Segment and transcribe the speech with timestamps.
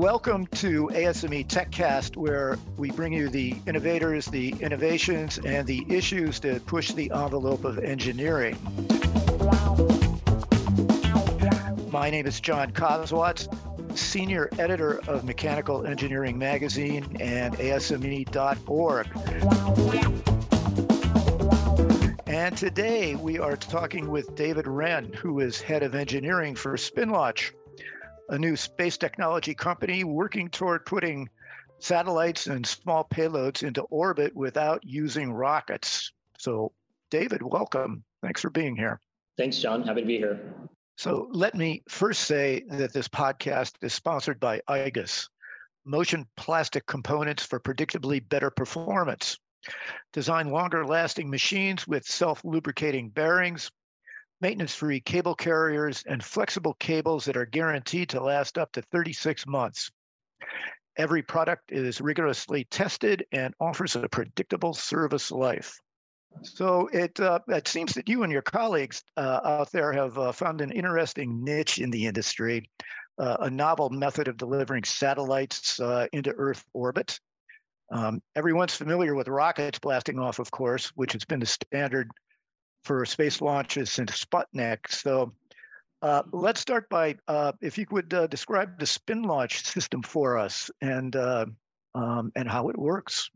[0.00, 6.40] Welcome to ASME TechCast, where we bring you the innovators, the innovations, and the issues
[6.40, 8.56] that push the envelope of engineering.
[11.92, 13.46] My name is John Kosowatz,
[13.94, 19.06] Senior Editor of Mechanical Engineering Magazine and ASME.org.
[22.26, 27.50] And today we are talking with David Wrenn, who is Head of Engineering for SpinLaunch
[28.30, 31.28] a new space technology company working toward putting
[31.80, 36.12] satellites and small payloads into orbit without using rockets.
[36.38, 36.72] So,
[37.10, 38.04] David, welcome.
[38.22, 39.00] Thanks for being here.
[39.36, 39.82] Thanks, John.
[39.82, 40.40] Happy to be here.
[40.96, 45.28] So, let me first say that this podcast is sponsored by IGUS,
[45.84, 49.38] Motion Plastic Components for Predictably Better Performance.
[50.12, 53.70] Design longer lasting machines with self lubricating bearings,
[54.40, 59.46] maintenance free cable carriers, and flexible cables that are guaranteed to last up to 36
[59.46, 59.90] months.
[60.96, 65.78] Every product is rigorously tested and offers a predictable service life.
[66.42, 70.32] So it uh, it seems that you and your colleagues uh, out there have uh,
[70.32, 72.68] found an interesting niche in the industry,
[73.18, 77.18] uh, a novel method of delivering satellites uh, into Earth orbit.
[77.90, 82.08] Um, everyone's familiar with rockets blasting off, of course, which has been the standard
[82.84, 84.90] for space launches since Sputnik.
[84.90, 85.32] So
[86.02, 90.38] uh, let's start by uh, if you could uh, describe the spin launch system for
[90.38, 91.46] us and uh,
[91.94, 93.30] um, and how it works.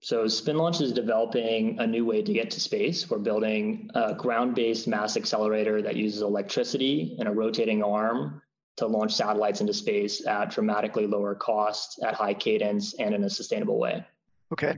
[0.00, 3.08] So SpinLaunch is developing a new way to get to space.
[3.08, 8.42] We're building a ground-based mass accelerator that uses electricity and a rotating arm
[8.76, 13.30] to launch satellites into space at dramatically lower cost, at high cadence, and in a
[13.30, 14.04] sustainable way.
[14.52, 14.76] Okay.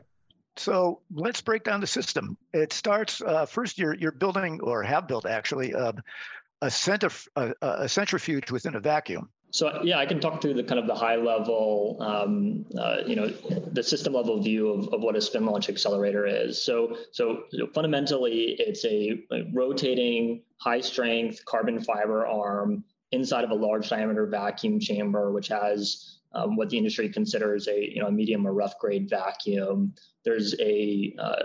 [0.58, 2.36] So let's break down the system.
[2.52, 3.78] It starts uh, first.
[3.78, 5.92] You're you're building or have built actually uh,
[6.62, 9.28] a, centrif- a, a, centrifuge within a vacuum.
[9.50, 13.16] So yeah, I can talk through the kind of the high level, um, uh, you
[13.16, 13.28] know,
[13.72, 16.62] the system level view of, of what a spin launch accelerator is.
[16.62, 17.44] So so
[17.74, 24.26] fundamentally, it's a, a rotating high strength carbon fiber arm inside of a large diameter
[24.26, 28.52] vacuum chamber, which has um, what the industry considers a you know a medium or
[28.52, 29.94] rough grade vacuum.
[30.24, 31.42] There's a, uh,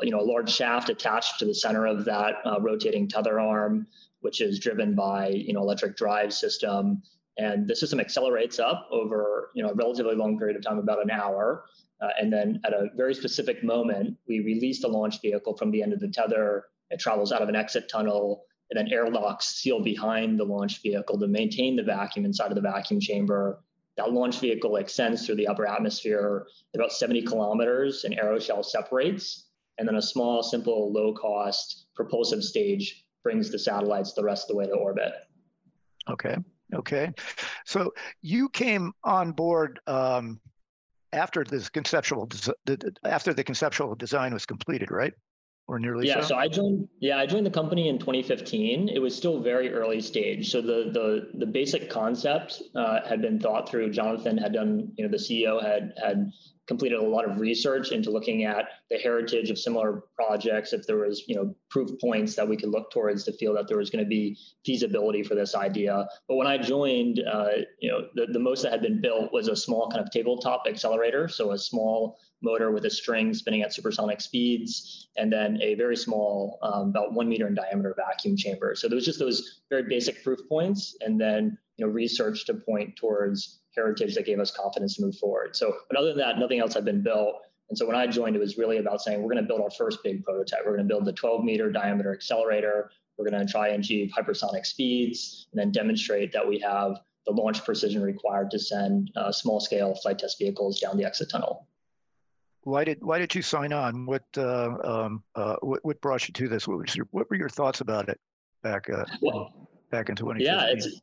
[0.00, 3.40] a, you know a large shaft attached to the center of that uh, rotating tether
[3.40, 3.86] arm,
[4.20, 7.02] which is driven by you know electric drive system,
[7.36, 11.02] and the system accelerates up over you know a relatively long period of time, about
[11.02, 11.64] an hour.
[12.00, 15.82] Uh, and then at a very specific moment, we release the launch vehicle from the
[15.82, 16.64] end of the tether.
[16.90, 21.18] It travels out of an exit tunnel and then airlocks seal behind the launch vehicle
[21.18, 23.62] to maintain the vacuum inside of the vacuum chamber
[23.96, 29.48] that launch vehicle extends through the upper atmosphere about 70 kilometers, an aeroshell separates,
[29.78, 34.48] and then a small, simple, low cost propulsive stage brings the satellites the rest of
[34.48, 35.12] the way to orbit.
[36.10, 36.36] Okay.
[36.74, 37.12] Okay.
[37.66, 37.92] So
[38.22, 40.40] you came on board um,
[41.12, 42.28] after this conceptual,
[43.04, 45.12] after the conceptual design was completed, right?
[45.72, 46.28] Or nearly yeah so?
[46.28, 50.00] so i joined yeah i joined the company in 2015 it was still very early
[50.00, 50.50] stage.
[50.50, 53.90] So the the the basic concept uh, had been thought through.
[53.90, 56.32] Jonathan had done you know the ceo had had
[56.68, 60.98] completed a lot of research into looking at the heritage of similar projects if there
[60.98, 63.90] was you know proof points that we could look towards to feel that there was
[63.90, 66.06] going to be feasibility for this idea.
[66.28, 69.48] But when i joined uh, you know the, the most that had been built was
[69.48, 73.72] a small kind of tabletop accelerator so a small motor with a string spinning at
[73.72, 78.74] supersonic speeds, and then a very small, um, about one meter in diameter vacuum chamber.
[78.74, 82.54] So there was just those very basic proof points, and then you know research to
[82.54, 85.56] point towards heritage that gave us confidence to move forward.
[85.56, 87.36] So, but other than that, nothing else had been built.
[87.70, 89.70] And so when I joined, it was really about saying we're going to build our
[89.70, 90.60] first big prototype.
[90.66, 92.90] We're going to build the 12 meter diameter accelerator.
[93.16, 97.32] We're going to try and achieve hypersonic speeds, and then demonstrate that we have the
[97.32, 101.68] launch precision required to send uh, small scale flight test vehicles down the exit tunnel
[102.64, 104.06] why did why did you sign on?
[104.06, 106.68] What uh, um, uh, what, what brought you to this?
[106.68, 108.20] What, was your, what were your thoughts about it
[108.62, 110.46] back uh, well, back in 2015?
[110.46, 111.00] Yeah, it's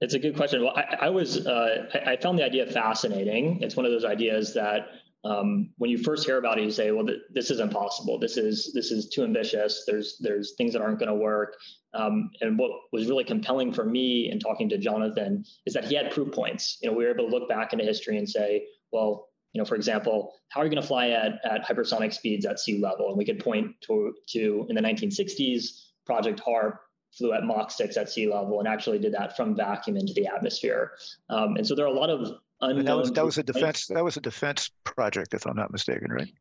[0.00, 0.62] it's a good question.
[0.62, 3.62] Well, I, I was uh, I, I, found the idea fascinating.
[3.62, 4.88] It's one of those ideas that
[5.24, 8.18] um, when you first hear about it, you say, "Well, th- this is impossible.
[8.18, 9.84] This is this is too ambitious.
[9.86, 11.56] There's there's things that aren't going to work."
[11.94, 15.94] Um, and what was really compelling for me in talking to Jonathan is that he
[15.94, 16.78] had proof points.
[16.82, 19.64] You know, we were able to look back into history and say, "Well, you know,
[19.64, 23.08] for example, how are you going to fly at, at hypersonic speeds at sea level?
[23.08, 26.80] And we could point to, to in the 1960s, Project HARP
[27.16, 30.26] flew at Mach 6 at sea level and actually did that from vacuum into the
[30.26, 30.92] atmosphere.
[31.28, 32.84] Um, and so there are a lot of unknown.
[32.84, 33.86] That was, that was a defense.
[33.88, 36.32] That was a defense project, if I'm not mistaken, right?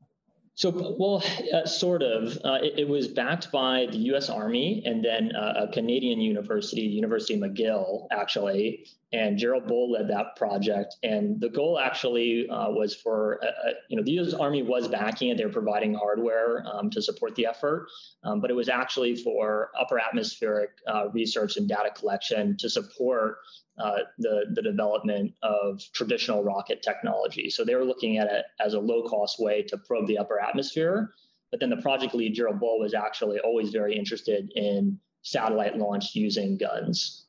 [0.56, 1.24] So, well,
[1.54, 2.38] uh, sort of.
[2.44, 4.30] Uh, it, it, was backed by the U.S.
[4.30, 8.86] Army and then uh, a Canadian university, University of McGill, actually.
[9.14, 10.96] And Gerald Bull led that project.
[11.04, 14.34] And the goal actually uh, was for, uh, uh, you know, the U.S.
[14.34, 15.38] Army was backing it.
[15.38, 17.88] They were providing hardware um, to support the effort,
[18.24, 20.70] um, but it was actually for upper atmospheric
[21.14, 23.38] research and data collection to support
[23.82, 27.50] uh, the, the development of traditional rocket technology.
[27.50, 30.40] So they were looking at it as a low cost way to probe the upper
[30.40, 31.14] atmosphere.
[31.52, 36.16] But then the project lead, Gerald Bull, was actually always very interested in satellite launch
[36.16, 37.21] using guns.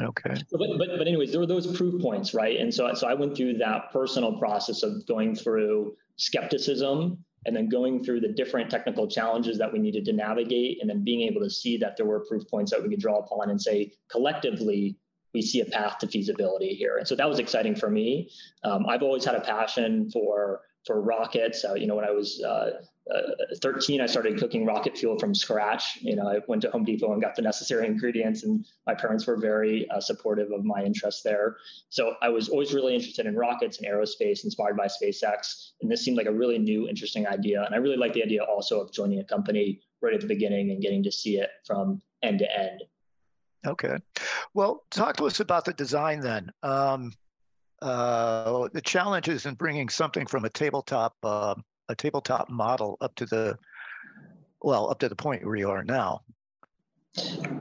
[0.00, 0.34] Okay.
[0.50, 2.58] But, but, but anyways, there were those proof points, right?
[2.58, 7.68] And so, so I went through that personal process of going through skepticism and then
[7.68, 11.40] going through the different technical challenges that we needed to navigate and then being able
[11.42, 14.96] to see that there were proof points that we could draw upon and say collectively
[15.34, 16.96] we see a path to feasibility here.
[16.96, 18.30] And so that was exciting for me.
[18.62, 21.64] Um, I've always had a passion for for rockets.
[21.64, 22.82] Uh, you know, when I was uh,
[23.12, 23.20] uh,
[23.60, 25.98] 13, I started cooking rocket fuel from scratch.
[26.00, 29.26] You know, I went to Home Depot and got the necessary ingredients, and my parents
[29.26, 31.56] were very uh, supportive of my interest there.
[31.90, 35.72] So I was always really interested in rockets and aerospace, inspired by SpaceX.
[35.82, 37.62] And this seemed like a really new, interesting idea.
[37.64, 40.70] And I really liked the idea also of joining a company right at the beginning
[40.70, 42.82] and getting to see it from end to end.
[43.66, 43.96] Okay.
[44.54, 46.50] Well, talk to us about the design then.
[46.62, 47.12] Um,
[47.82, 51.54] uh, the challenges in bringing something from a tabletop uh,
[51.88, 53.58] a tabletop model up to the
[54.62, 56.22] well up to the point where you are now.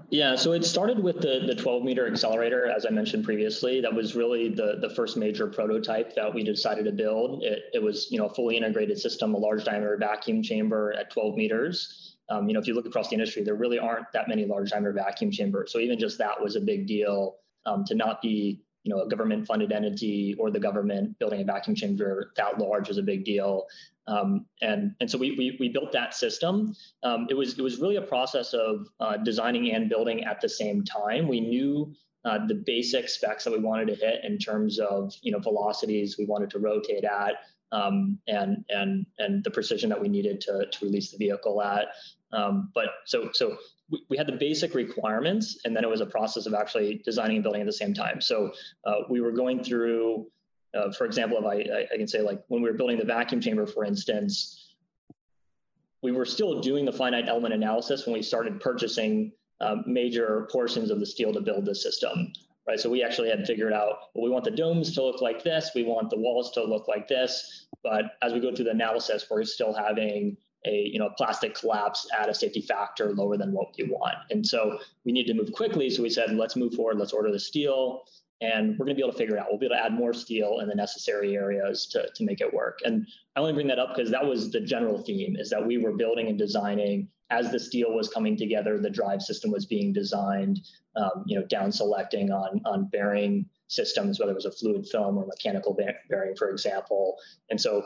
[0.10, 3.82] Yeah, so it started with the the 12 meter accelerator, as I mentioned previously.
[3.82, 7.44] That was really the the first major prototype that we decided to build.
[7.44, 11.12] It, it was you know a fully integrated system, a large diameter vacuum chamber at
[11.12, 12.16] 12 meters.
[12.30, 14.72] Um, you know, if you look across the industry, there really aren't that many large
[14.72, 15.72] diameter vacuum chambers.
[15.72, 17.36] So even just that was a big deal
[17.66, 21.44] um, to not be, you know, a government funded entity or the government building a
[21.46, 23.66] vacuum chamber that large was a big deal.
[24.08, 26.76] Um, and and so we, we, we built that system.
[27.04, 30.50] Um, it was it was really a process of uh, designing and building at the
[30.50, 31.28] same time.
[31.28, 31.94] We knew
[32.26, 36.18] uh, the basic specs that we wanted to hit in terms of you know velocities
[36.18, 37.36] we wanted to rotate at,
[37.72, 41.88] um, and and and the precision that we needed to to release the vehicle at.
[42.34, 43.58] Um, but so so
[43.90, 47.38] we, we had the basic requirements, and then it was a process of actually designing
[47.38, 48.22] and building at the same time.
[48.22, 48.52] So
[48.86, 50.28] uh, we were going through,
[50.74, 53.42] uh, for example, if I I can say like when we were building the vacuum
[53.42, 54.60] chamber, for instance.
[56.02, 59.32] We were still doing the finite element analysis when we started purchasing
[59.62, 62.34] um, major portions of the steel to build the system
[62.68, 62.80] right?
[62.80, 65.72] So we actually had figured out, well, we want the domes to look like this,
[65.76, 67.68] we want the walls to look like this.
[67.84, 72.08] But as we go through the analysis, we're still having a you know plastic collapse
[72.18, 74.16] at a safety factor lower than what we want.
[74.30, 75.90] And so we need to move quickly.
[75.90, 78.04] So we said, let's move forward, let's order the steel.
[78.42, 79.48] And we're going to be able to figure it out.
[79.50, 82.54] We'll be able to add more steel in the necessary areas to, to make it
[82.54, 82.80] work.
[82.84, 85.78] And I only bring that up because that was the general theme is that we
[85.78, 89.92] were building and designing as the steel was coming together, the drive system was being
[89.94, 90.62] designed,
[90.96, 95.18] um, you know, down selecting on, on bearing systems, whether it was a fluid film
[95.18, 95.76] or mechanical
[96.10, 97.18] bearing, for example.
[97.50, 97.84] And so,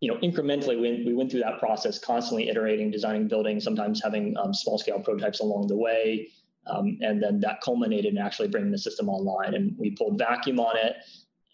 [0.00, 4.36] you know, incrementally, we, we went through that process, constantly iterating, designing, building, sometimes having
[4.36, 6.28] um, small scale prototypes along the way.
[6.66, 9.54] Um, and then that culminated in actually bringing the system online.
[9.54, 10.96] And we pulled vacuum on it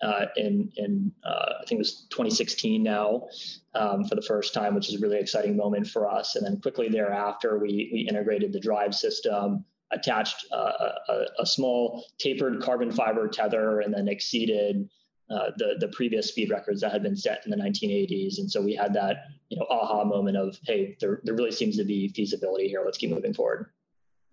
[0.02, 3.28] uh, in in uh, I think it was 2016 now
[3.74, 6.34] um, for the first time, which is a really exciting moment for us.
[6.36, 10.72] And then quickly thereafter, we we integrated the drive system, attached uh,
[11.08, 14.88] a, a, small tapered carbon fiber tether, and then exceeded.
[15.30, 18.60] Uh, the the previous speed records that had been set in the 1980s, and so
[18.60, 22.08] we had that you know aha moment of hey, there there really seems to be
[22.08, 22.82] feasibility here.
[22.84, 23.70] Let's keep moving forward.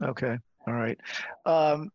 [0.03, 0.99] Okay, all right.
[1.45, 1.91] Um,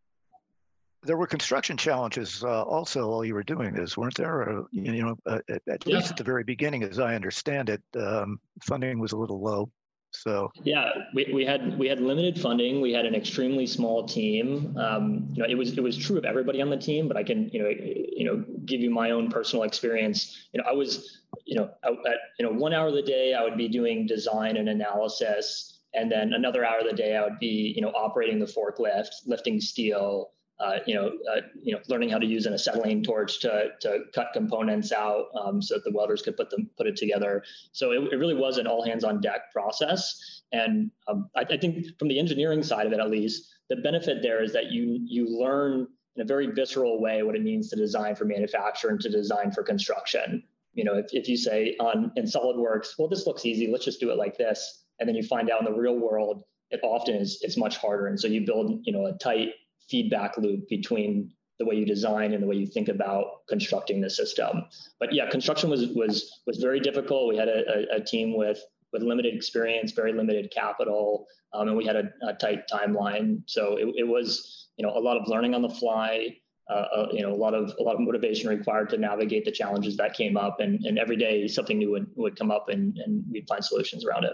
[1.03, 4.59] there were construction challenges uh, also while you were doing this, weren't there?
[4.59, 5.97] Uh, you know, uh, at, at yeah.
[5.97, 9.71] least at the very beginning, as I understand it, um, funding was a little low.
[10.15, 12.81] So yeah, we, we had we had limited funding.
[12.81, 14.77] We had an extremely small team.
[14.79, 17.25] Um, you know, it was it was true of everybody on the team, but I
[17.25, 20.49] can you know you know give you my own personal experience.
[20.53, 23.43] You know, I was you know at you know one hour of the day I
[23.43, 27.41] would be doing design and analysis, and then another hour of the day I would
[27.41, 30.31] be you know operating the forklift, lifting steel,
[30.61, 34.01] uh, you know, uh, you know, learning how to use an acetylene torch to, to
[34.15, 37.43] cut components out um, so that the welders could put them put it together.
[37.73, 40.43] So it, it really was an all hands on deck process.
[40.53, 44.23] And um, I, I, think from the engineering side of it, at least, the benefit
[44.23, 47.77] there is that you you learn in a very visceral way what it means to
[47.77, 50.45] design for manufacture and to design for construction.
[50.75, 54.01] You know, if, if you say on in SolidWorks, well, this looks easy, let's just
[54.01, 57.17] do it like this, and then you find out in the real world, it often
[57.17, 58.07] is it's much harder.
[58.07, 59.51] And so you build, you know, a tight
[59.89, 64.11] feedback loop between the way you design and the way you think about constructing the
[64.11, 64.65] system.
[64.99, 67.29] But yeah, construction was was was very difficult.
[67.29, 68.61] We had a, a, a team with
[68.93, 73.43] with limited experience, very limited capital, um, and we had a, a, tight timeline.
[73.47, 76.37] So it, it was you know a lot of learning on the fly.
[76.71, 79.53] Uh, uh, you know a lot of a lot of motivation required to navigate the
[79.53, 82.97] challenges that came up, and, and every day something new would, would come up, and,
[83.05, 84.33] and we'd find solutions around it.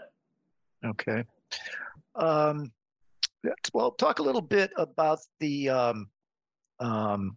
[0.86, 1.24] Okay.
[2.14, 2.70] Um,
[3.72, 6.10] well, talk a little bit about the um,
[6.78, 7.36] um,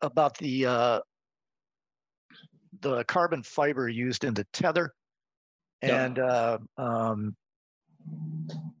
[0.00, 1.00] about the uh,
[2.80, 4.94] the carbon fiber used in the tether,
[5.82, 6.24] and yeah.
[6.24, 7.36] uh, um,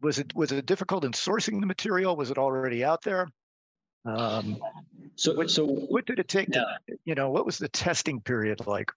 [0.02, 2.16] was it was it difficult in sourcing the material?
[2.16, 3.28] Was it already out there?
[4.04, 4.58] Um,
[5.16, 6.48] so, what, so what did it take?
[6.54, 6.64] Yeah.
[6.88, 8.90] To, you know, what was the testing period like?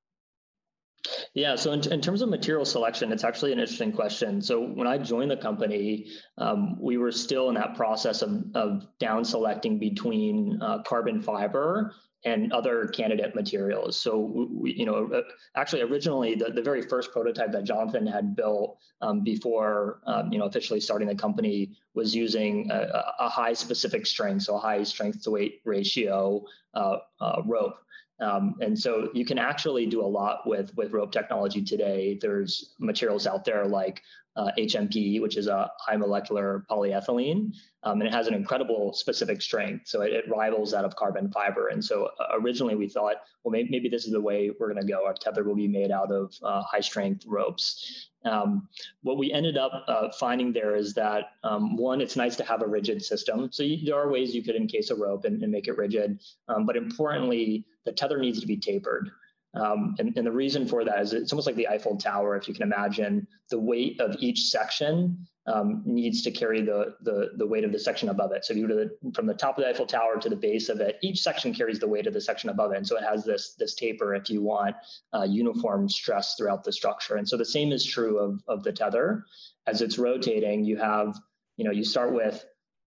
[1.34, 4.42] Yeah, so in, in, terms of material selection, it's actually an interesting question.
[4.42, 6.08] So when I joined the company,
[6.38, 11.94] um, we were still in that process of, of down selecting between uh, carbon fiber
[12.26, 14.02] and other candidate materials.
[14.02, 15.22] So, we, you know, uh,
[15.56, 20.40] actually originally the, the very first prototype that Jonathan had built um, before, um, you
[20.40, 24.84] know, officially starting the company was using a, a, high specific strength, so a high
[24.84, 27.76] strength to weight ratio uh, uh, rope.
[28.24, 32.18] Um, and so you can actually do a lot with with rope technology today.
[32.22, 34.02] There's materials out there like
[34.36, 37.54] uh, HMP, which is a high molecular polyethylene,
[37.84, 39.88] um, and it has an incredible specific strength.
[39.88, 41.68] So it, it rivals that of carbon fiber.
[41.68, 44.86] And so uh, originally we thought, well, maybe, maybe, this is the way we're going
[44.86, 45.06] to go.
[45.06, 48.10] Our tether will be made out of uh, high strength ropes.
[48.26, 48.70] Um,
[49.04, 52.62] what we ended up uh, finding there is that um, one, it's nice to have
[52.62, 53.50] a rigid system.
[53.52, 56.22] So you, there are ways you could encase a rope and, and make it rigid,
[56.48, 59.12] um, but importantly, the tether needs to be tapered.
[59.56, 62.48] Um, and, and, the reason for that is it's almost like the Eiffel Tower, if
[62.48, 63.28] you can imagine.
[63.52, 67.78] The weight of each section um, needs to carry the, the, the weight of the
[67.78, 68.46] section above it.
[68.46, 70.36] So if you go to the, from the top of the Eiffel Tower to the
[70.36, 72.78] base of it, each section carries the weight of the section above it.
[72.78, 74.76] And so it has this, this taper if you want
[75.14, 77.18] uh, uniform stress throughout the structure.
[77.18, 79.24] And so the same is true of, of the tether.
[79.68, 81.16] As it's rotating, you have,
[81.58, 82.44] you know, you start with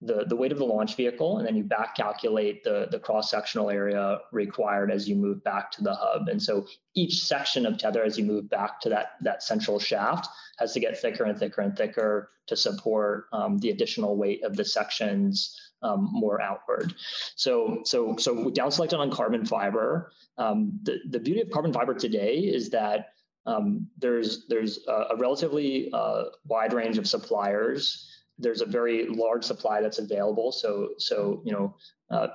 [0.06, 3.32] the, the weight of the launch vehicle, and then you back calculate the, the cross
[3.32, 6.28] sectional area required as you move back to the hub.
[6.28, 10.28] And so each section of tether, as you move back to that, that central shaft,
[10.60, 14.56] has to get thicker and thicker and thicker to support um, the additional weight of
[14.56, 16.94] the sections um, more outward.
[17.36, 20.12] So, so, so we down selected on carbon fiber.
[20.38, 23.10] Um, the, the beauty of carbon fiber today is that
[23.46, 29.44] um, there's there's a, a relatively uh, wide range of suppliers there's a very large
[29.44, 30.52] supply that's available.
[30.52, 31.76] So, so you know,
[32.10, 32.28] uh,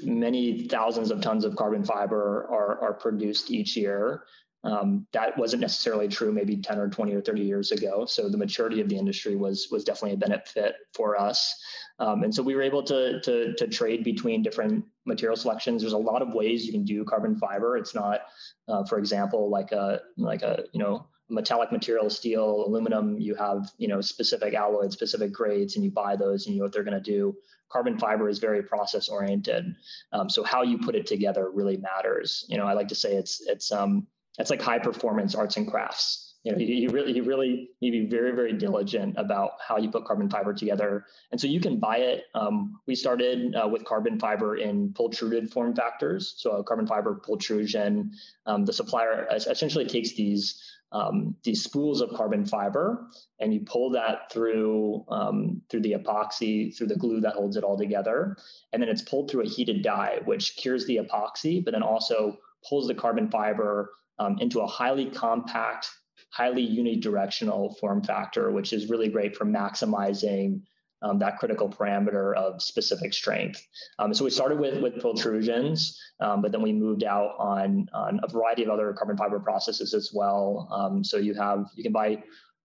[0.00, 4.24] many thousands of tons of carbon fiber are, are produced each year.
[4.64, 8.04] Um, that wasn't necessarily true maybe 10 or 20 or 30 years ago.
[8.04, 11.54] So the maturity of the industry was was definitely a benefit for us.
[11.98, 15.82] Um, and so we were able to, to, to trade between different material selections.
[15.82, 17.76] There's a lot of ways you can do carbon fiber.
[17.76, 18.20] It's not,
[18.68, 23.70] uh, for example, like a like a you know metallic material, steel, aluminum, you have,
[23.78, 26.84] you know, specific alloys, specific grades, and you buy those and you know what they're
[26.84, 27.36] going to do.
[27.68, 29.74] Carbon fiber is very process oriented.
[30.12, 32.44] Um, so how you put it together really matters.
[32.48, 34.06] You know, I like to say it's, it's, um,
[34.38, 36.34] it's like high performance arts and crafts.
[36.44, 39.78] You know, you, you really, you really need to be very, very diligent about how
[39.78, 41.04] you put carbon fiber together.
[41.32, 42.22] And so you can buy it.
[42.36, 46.34] Um, we started uh, with carbon fiber in pultruded form factors.
[46.36, 48.12] So carbon fiber pultrusion.
[48.46, 50.62] Um, the supplier essentially takes these
[50.92, 53.08] um, these spools of carbon fiber,
[53.40, 57.64] and you pull that through um, through the epoxy, through the glue that holds it
[57.64, 58.36] all together,
[58.72, 62.38] and then it's pulled through a heated die, which cures the epoxy, but then also
[62.68, 65.88] pulls the carbon fiber um, into a highly compact,
[66.30, 70.62] highly unidirectional form factor, which is really great for maximizing
[71.02, 73.66] um, that critical parameter of specific strength.
[73.98, 78.20] Um, so we started with with pultrusions, um, but then we moved out on on
[78.22, 80.68] a variety of other carbon fiber processes as well.
[80.70, 82.22] Um, so you have you can buy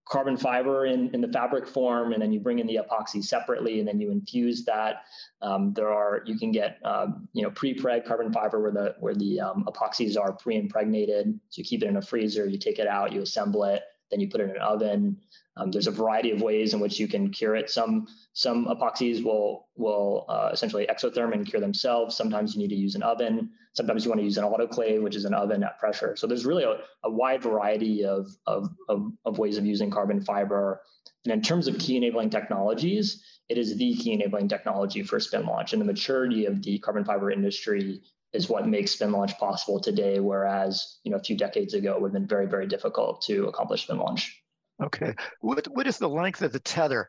[0.08, 3.78] carbon fiber in, in the fabric form, and then you bring in the epoxy separately,
[3.78, 5.04] and then you infuse that.
[5.42, 9.14] Um, there are you can get um, you know pre-preg carbon fiber where the where
[9.14, 11.38] the epoxies are pre-impregnated.
[11.50, 14.20] So you keep it in a freezer, you take it out, you assemble it, then
[14.20, 15.16] you put it in an oven.
[15.56, 17.70] Um, there's a variety of ways in which you can cure it.
[17.70, 22.16] Some some epoxies will will uh, essentially exotherm and cure themselves.
[22.16, 23.50] Sometimes you need to use an oven.
[23.74, 26.14] Sometimes you want to use an autoclave, which is an oven at pressure.
[26.14, 30.22] So there's really a, a wide variety of, of, of, of ways of using carbon
[30.22, 30.82] fiber.
[31.24, 35.46] And in terms of key enabling technologies, it is the key enabling technology for spin
[35.46, 35.72] launch.
[35.72, 38.02] And the maturity of the carbon fiber industry
[38.32, 42.00] is what makes spin launch possible today, whereas you know a few decades ago it
[42.00, 44.42] would have been very, very difficult to accomplish spin launch.
[44.82, 45.14] Okay.
[45.40, 47.08] What what is the length of the tether?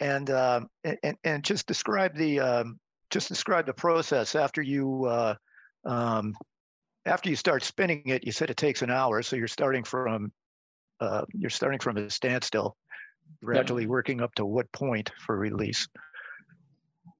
[0.00, 5.34] And um, and and just describe the um, just describe the process after you uh,
[5.84, 6.34] um,
[7.04, 8.24] after you start spinning it.
[8.24, 10.32] You said it takes an hour, so you're starting from
[11.00, 12.76] uh, you're starting from a standstill,
[13.44, 13.90] gradually yep.
[13.90, 15.88] working up to what point for release?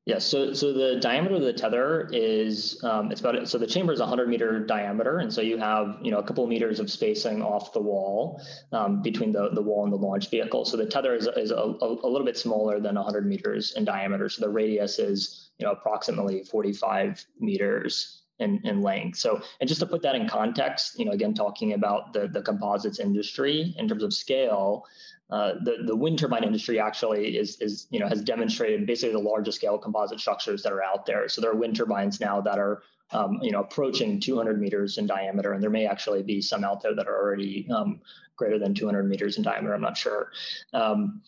[0.05, 3.93] Yeah, so so the diameter of the tether is um, it's about so the chamber
[3.93, 6.91] is 100 meter diameter, and so you have you know a couple of meters of
[6.91, 8.43] spacing off the wall
[8.73, 10.65] um, between the, the wall and the launch vehicle.
[10.65, 14.29] So the tether is, is a, a, little bit smaller than 100 meters in diameter.
[14.29, 19.19] So the radius is you know approximately 45 meters in, in length.
[19.19, 22.43] So and just to put that in context, you know again talking about the the
[22.43, 24.85] composites industry in terms of scale,
[25.33, 29.19] uh, the, the wind turbine industry actually is, is, you know, has demonstrated basically the
[29.19, 31.27] largest scale composite structures that are out there.
[31.27, 35.07] So there are wind turbines now that are, um, you know, approaching 200 meters in
[35.07, 38.03] diameter, and there may actually be some out there that are already um,
[38.37, 39.73] greater than 200 meters in diameter.
[39.73, 40.33] I'm not sure.
[40.75, 41.23] Um,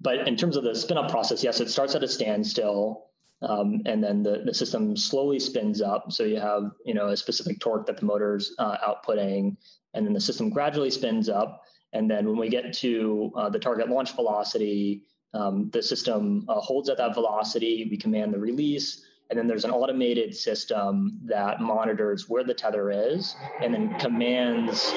[0.00, 3.06] but in terms of the spin up process, yes, it starts at a standstill.
[3.40, 6.12] Um, and then the, the system slowly spins up.
[6.12, 9.56] So you have, you know, a specific torque that the motor's uh, outputting,
[9.94, 11.61] and then the system gradually spins up.
[11.92, 16.60] And then when we get to uh, the target launch velocity, um, the system uh,
[16.60, 17.86] holds at that velocity.
[17.90, 19.04] We command the release.
[19.30, 24.92] And then there's an automated system that monitors where the tether is and then commands.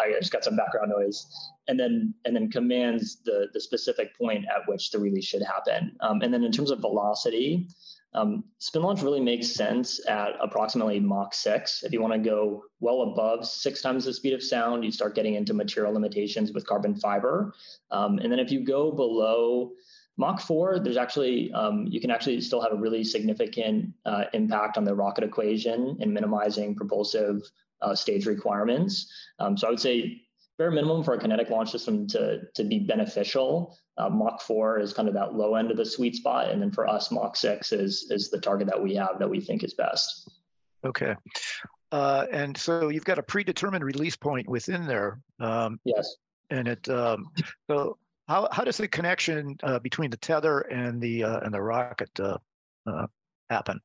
[0.00, 1.26] I just got some background noise,
[1.68, 5.96] and then and then commands the the specific point at which the release should happen.
[6.00, 7.68] Um, and then in terms of velocity,
[8.12, 11.84] um, spin launch really makes sense at approximately Mach 6.
[11.84, 15.14] If you want to go well above six times the speed of sound, you start
[15.14, 17.54] getting into material limitations with carbon fiber.
[17.90, 19.72] Um, and then if you go below
[20.16, 24.76] Mach 4, there's actually, um, you can actually still have a really significant uh, impact
[24.76, 27.42] on the rocket equation in minimizing propulsive
[27.80, 29.10] uh, stage requirements.
[29.38, 30.22] Um, so I would say
[30.58, 34.92] bare minimum for a kinetic launch system to, to be beneficial, uh, Mach 4 is
[34.92, 36.50] kind of that low end of the sweet spot.
[36.50, 39.40] And then for us, Mach 6 is, is the target that we have that we
[39.40, 40.28] think is best.
[40.84, 41.14] Okay.
[41.92, 45.20] Uh, and so you've got a predetermined release point within there.
[45.38, 46.16] Um, yes.
[46.48, 47.26] And it, um,
[47.70, 51.60] so how, how does the connection uh, between the tether and the, uh, and the
[51.60, 52.38] rocket uh,
[52.86, 53.06] uh,
[53.50, 53.80] happen?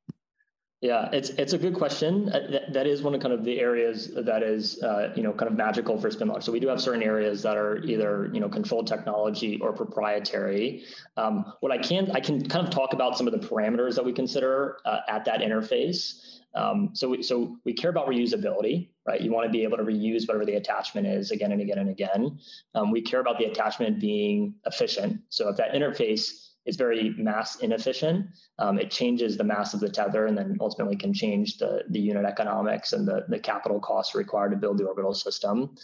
[0.85, 2.29] Yeah, it's it's a good question.
[2.29, 5.33] Uh, that, that is one of kind of the areas that is uh, you know
[5.33, 6.43] kind of magical for spin launch.
[6.43, 10.83] So we do have certain areas that are either you know controlled technology or proprietary.
[11.17, 14.05] Um, what I can I can kind of talk about some of the parameters that
[14.05, 16.21] we consider uh, at that interface.
[16.53, 19.19] Um, so we, so we care about reusability, right?
[19.19, 21.89] You want to be able to reuse whatever the attachment is again and again and
[21.89, 22.39] again.
[22.75, 25.21] Um, we care about the attachment being efficient.
[25.29, 28.28] So if that interface is very mass inefficient.
[28.58, 31.99] Um, it changes the mass of the tether and then ultimately can change the, the
[31.99, 35.75] unit economics and the, the capital costs required to build the orbital system.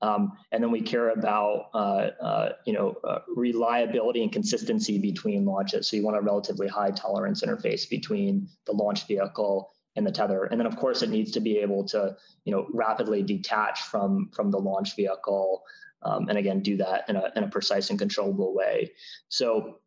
[0.00, 5.44] Um, and then we care about uh, uh, you know uh, reliability and consistency between
[5.44, 5.88] launches.
[5.88, 10.44] So you want a relatively high tolerance interface between the launch vehicle and the tether.
[10.44, 14.30] And then of course it needs to be able to you know rapidly detach from
[14.32, 15.62] from the launch vehicle
[16.02, 18.92] um, and again do that in a, in a precise and controllable way.
[19.28, 19.80] So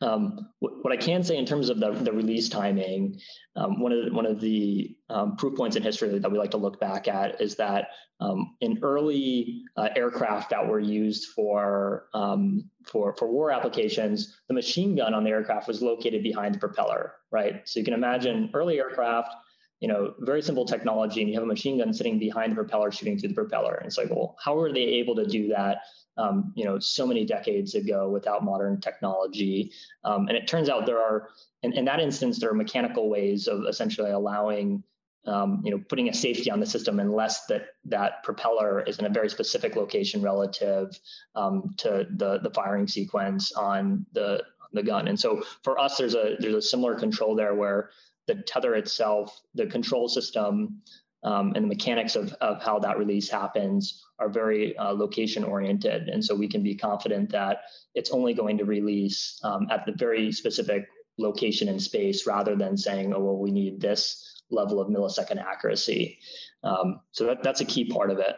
[0.00, 3.18] um, what I can say in terms of the, the release timing,
[3.56, 6.52] um, one of the, one of the um, proof points in history that we like
[6.52, 7.88] to look back at is that
[8.20, 14.54] um, in early uh, aircraft that were used for um, for for war applications, the
[14.54, 17.62] machine gun on the aircraft was located behind the propeller, right?
[17.68, 19.34] So you can imagine early aircraft
[19.80, 22.90] you know, very simple technology, and you have a machine gun sitting behind the propeller
[22.90, 23.74] shooting through the propeller.
[23.74, 25.78] And it's like, well, how are they able to do that
[26.18, 29.72] um, you know, so many decades ago without modern technology.
[30.04, 31.30] Um, and it turns out there are,
[31.62, 34.82] in, in, that instance, there are mechanical ways of essentially allowing,
[35.26, 39.06] um, you know, putting a safety on the system unless that that propeller is in
[39.06, 40.98] a very specific location relative
[41.34, 45.08] um, to the the firing sequence on the the gun.
[45.08, 47.90] And so for us, there's a there's a similar control there where
[48.26, 50.82] the tether itself, the control system
[51.22, 56.08] um, and the mechanics of, of how that release happens are very uh, location oriented.
[56.08, 57.62] And so we can be confident that
[57.94, 60.86] it's only going to release um, at the very specific
[61.18, 66.18] location and space rather than saying, oh, well, we need this level of millisecond accuracy.
[66.62, 68.36] Um, so that, that's a key part of it.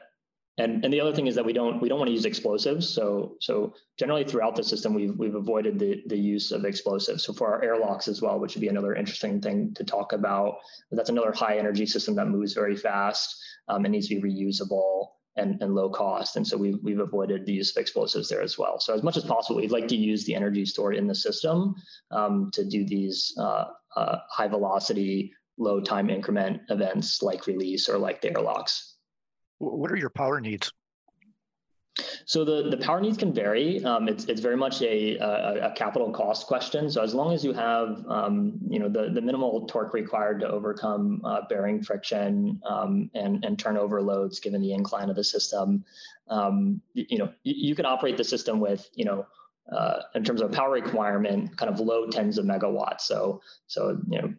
[0.61, 2.87] And, and the other thing is that we don't we don't want to use explosives.
[2.89, 7.25] So so generally throughout the system we've we've avoided the the use of explosives.
[7.25, 10.59] So for our airlocks as well, which would be another interesting thing to talk about.
[10.91, 15.09] That's another high energy system that moves very fast um, and needs to be reusable
[15.37, 16.37] and, and low cost.
[16.37, 18.79] And so we've we've avoided the use of explosives there as well.
[18.81, 21.75] So as much as possible, we'd like to use the energy stored in the system
[22.11, 23.65] um, to do these uh,
[23.97, 28.90] uh, high velocity, low time increment events like release or like the airlocks
[29.61, 30.73] what are your power needs?
[32.25, 33.85] So the, the power needs can vary.
[33.85, 36.89] Um, it's, it's very much a, a, a, capital cost question.
[36.91, 40.49] So as long as you have um, you know the, the minimal torque required to
[40.49, 45.85] overcome uh, bearing friction um, and, and turnover loads given the incline of the system,
[46.29, 49.27] um, you, you, know you, you, can operate the system with you know
[49.73, 53.01] uh, in terms of power requirement, kind of low tens of megawatts.
[53.03, 54.35] So so you know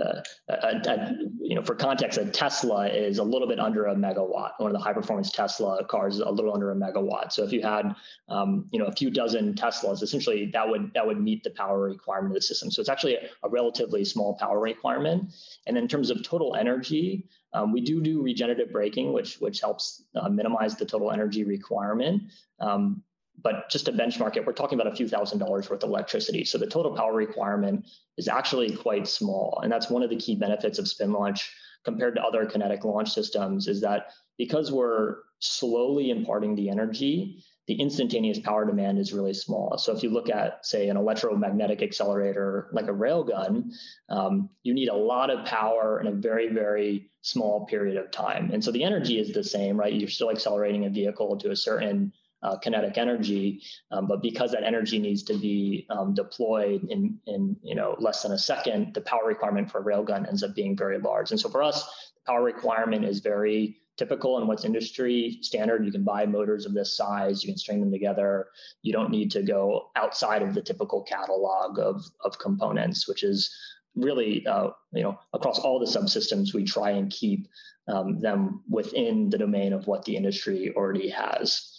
[0.00, 3.94] uh, a, a, you know, for context, a Tesla is a little bit under a
[3.94, 4.52] megawatt.
[4.58, 7.32] One of the high performance Tesla cars is a little under a megawatt.
[7.32, 7.94] So if you had,
[8.28, 11.80] um, you know, a few dozen Teslas, essentially that would that would meet the power
[11.80, 12.70] requirement of the system.
[12.70, 15.32] So it's actually a, a relatively small power requirement.
[15.66, 20.02] And in terms of total energy, um, we do do regenerative braking, which which helps
[20.16, 22.22] uh, minimize the total energy requirement.
[22.58, 23.02] Um,
[23.44, 26.44] but just to benchmark it, we're talking about a few thousand dollars worth of electricity.
[26.44, 29.60] So the total power requirement is actually quite small.
[29.62, 31.52] And that's one of the key benefits of spin launch
[31.84, 37.74] compared to other kinetic launch systems is that because we're slowly imparting the energy, the
[37.74, 39.76] instantaneous power demand is really small.
[39.76, 43.72] So if you look at, say, an electromagnetic accelerator like a railgun,
[44.08, 48.50] um, you need a lot of power in a very, very small period of time.
[48.52, 49.92] And so the energy is the same, right?
[49.92, 52.12] You're still accelerating a vehicle to a certain
[52.44, 57.56] uh, kinetic energy, um, but because that energy needs to be um, deployed in, in
[57.62, 60.76] you know less than a second, the power requirement for a railgun ends up being
[60.76, 61.30] very large.
[61.30, 61.82] And so for us,
[62.14, 65.84] the power requirement is very typical in what's industry standard.
[65.86, 68.48] You can buy motors of this size, you can string them together.
[68.82, 73.56] You don't need to go outside of the typical catalog of, of components, which is
[73.94, 77.48] really, uh, you know, across all the subsystems, we try and keep
[77.86, 81.73] um, them within the domain of what the industry already has.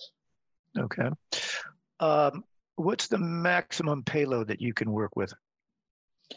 [0.78, 1.10] Okay.
[2.00, 2.44] Um,
[2.76, 5.34] what's the maximum payload that you can work with?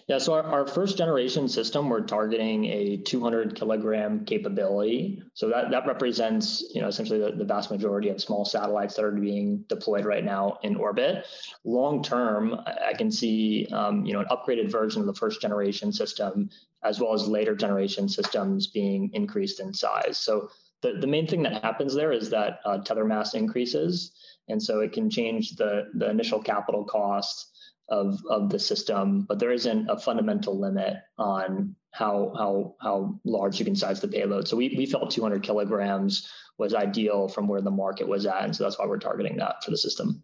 [0.06, 5.22] Yeah, so our, our first generation system, we're targeting a 200 kilogram capability.
[5.32, 9.04] So that, that represents, you know, essentially the, the vast majority of small satellites that
[9.04, 11.26] are being deployed right now in orbit.
[11.64, 15.92] Long term, I can see, um, you know, an upgraded version of the first generation
[15.92, 16.50] system,
[16.82, 20.18] as well as later generation systems being increased in size.
[20.18, 20.50] So
[20.82, 24.12] the, the main thing that happens there is that uh, tether mass increases.
[24.48, 27.52] And so it can change the, the initial capital cost
[27.88, 33.58] of, of the system, but there isn't a fundamental limit on how, how, how large
[33.58, 34.46] you can size the payload.
[34.46, 38.44] So we, we felt 200 kilograms was ideal from where the market was at.
[38.44, 40.22] And so that's why we're targeting that for the system.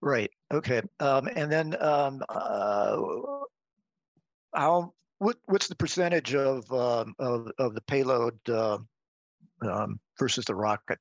[0.00, 0.30] Right.
[0.52, 0.80] Okay.
[0.98, 2.96] Um, and then um, uh,
[4.54, 8.78] how what what's the percentage of um, of, of the payload uh,
[9.62, 10.98] um, versus the rocket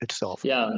[0.00, 0.44] itself?
[0.44, 0.70] Yeah.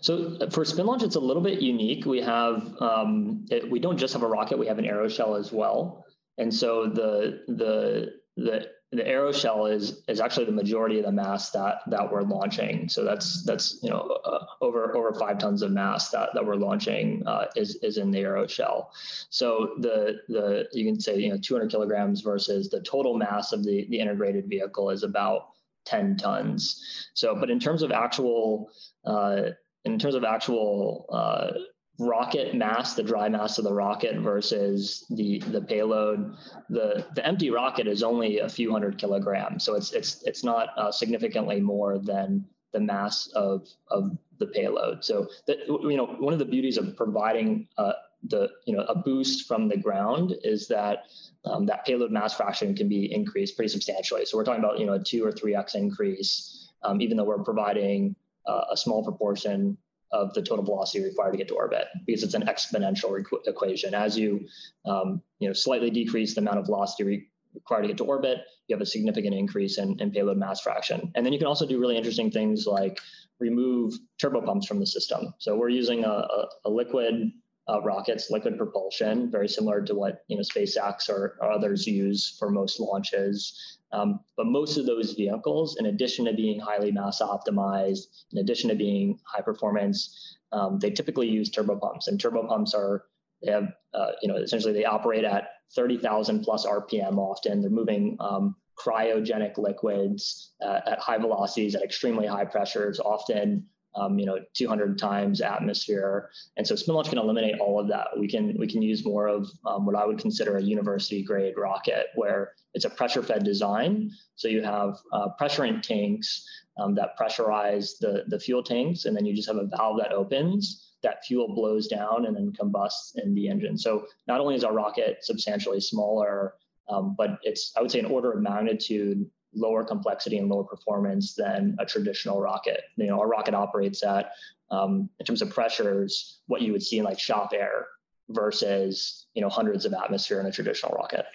[0.00, 2.06] So uh, for spin launch, it's a little bit unique.
[2.06, 5.52] We have um, it, we don't just have a rocket; we have an aeroshell as
[5.52, 6.04] well.
[6.38, 11.50] And so the the the the aeroshell is is actually the majority of the mass
[11.50, 12.88] that that we're launching.
[12.88, 16.56] So that's that's you know uh, over over five tons of mass that that we're
[16.56, 18.88] launching uh, is is in the aeroshell.
[19.30, 23.64] So the the you can say you know 200 kilograms versus the total mass of
[23.64, 25.48] the the integrated vehicle is about
[25.84, 27.08] 10 tons.
[27.14, 28.70] So, but in terms of actual,
[29.04, 29.50] uh,
[29.84, 31.58] in terms of actual uh,
[31.98, 36.34] rocket mass, the dry mass of the rocket versus the the payload,
[36.68, 39.64] the the empty rocket is only a few hundred kilograms.
[39.64, 45.04] So it's it's it's not uh, significantly more than the mass of of the payload.
[45.04, 47.92] So that you know one of the beauties of providing uh,
[48.28, 51.04] the you know a boost from the ground is that
[51.44, 54.24] um, that payload mass fraction can be increased pretty substantially.
[54.24, 57.24] So we're talking about you know a two or three x increase, um, even though
[57.24, 58.14] we're providing
[58.46, 59.76] uh, a small proportion
[60.12, 63.94] of the total velocity required to get to orbit, because it's an exponential equation.
[63.94, 64.46] As you
[64.84, 68.38] um, you know slightly decrease the amount of velocity re- required to get to orbit,
[68.68, 71.12] you have a significant increase in, in payload mass fraction.
[71.14, 72.98] And then you can also do really interesting things like
[73.40, 75.34] remove turbopumps from the system.
[75.38, 77.32] So we're using a, a, a liquid
[77.68, 82.36] uh, rockets, liquid propulsion, very similar to what you know SpaceX or, or others use
[82.38, 83.78] for most launches.
[83.92, 88.70] Um, but most of those vehicles, in addition to being highly mass optimized, in addition
[88.70, 93.04] to being high performance, um, they typically use turbopumps, and turbopumps are
[93.42, 97.60] they have uh, you know essentially they operate at 30,000 plus RPM often.
[97.60, 104.18] They're moving um, cryogenic liquids uh, at high velocities at extremely high pressures, often um,
[104.18, 106.30] you know 200 times atmosphere.
[106.56, 108.08] And so spin launch can eliminate all of that.
[108.18, 111.54] We can we can use more of um, what i would consider a university grade
[111.56, 114.10] rocket where it's a pressure fed design.
[114.36, 116.46] So you have uh, pressure in tanks
[116.78, 120.12] um, that pressurize the the fuel tanks and then you just have a valve that
[120.12, 123.76] opens that fuel blows down and then combusts in the engine.
[123.76, 126.54] So not only is our rocket substantially smaller
[126.88, 131.34] um, but it's i would say an order of magnitude lower complexity and lower performance
[131.34, 132.82] than a traditional rocket.
[132.96, 134.32] You know, our rocket operates at,
[134.70, 137.86] um, in terms of pressures, what you would see in like shop air
[138.28, 141.26] versus, you know, hundreds of atmosphere in a traditional rocket.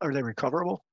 [0.00, 0.84] Are they recoverable?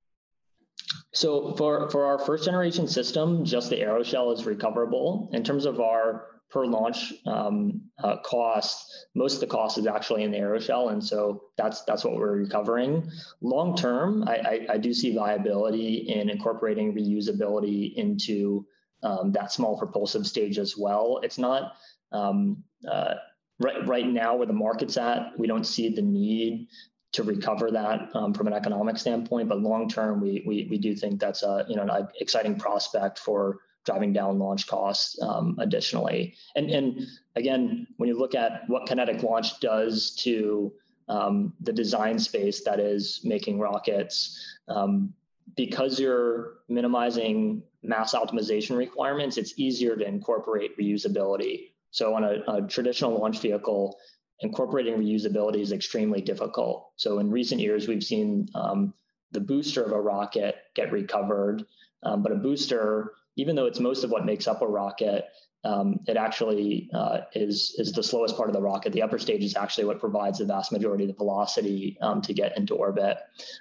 [1.13, 5.29] So for, for our first generation system, just the aeroshell is recoverable.
[5.33, 8.85] In terms of our per launch um, uh, cost,
[9.15, 12.35] most of the cost is actually in the aeroshell, and so that's that's what we're
[12.35, 13.09] recovering.
[13.41, 18.65] Long term, I, I, I do see viability in incorporating reusability into
[19.03, 21.19] um, that small propulsive stage as well.
[21.23, 21.73] It's not
[22.11, 23.15] um, uh,
[23.59, 25.39] right right now where the market's at.
[25.39, 26.67] We don't see the need
[27.13, 30.95] to recover that um, from an economic standpoint, but long term, we, we we do
[30.95, 36.35] think that's a you know an exciting prospect for driving down launch costs um, additionally.
[36.55, 40.71] And, and again, when you look at what kinetic launch does to
[41.07, 45.13] um, the design space that is making rockets, um,
[45.55, 51.71] because you're minimizing mass optimization requirements, it's easier to incorporate reusability.
[51.89, 53.97] So on a, a traditional launch vehicle,
[54.39, 56.91] incorporating reusability is extremely difficult.
[56.95, 58.93] So in recent years, we've seen um,
[59.31, 61.65] the booster of a rocket get recovered,
[62.03, 65.25] um, but a booster even though it's most of what makes up a rocket,
[65.63, 68.93] um, it actually uh, is is the slowest part of the rocket.
[68.93, 72.33] The upper stage is actually what provides the vast majority of the velocity um, to
[72.33, 73.17] get into orbit,